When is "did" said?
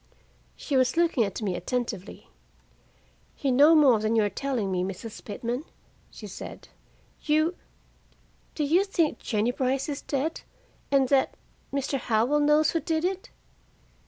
12.79-13.05